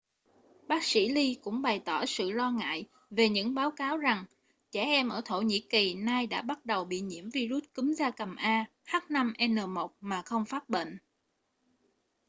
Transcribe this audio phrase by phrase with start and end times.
[0.67, 4.25] bác sĩ lee cũng bày tỏ sự lo ngại về những báo cáo rằng
[4.71, 8.11] trẻ em ở thổ nhĩ kỳ nay đã bắt đầu bị nhiễm vi-rút cúm gia
[8.11, 10.97] cầm a h5n1 mà không phát bệnh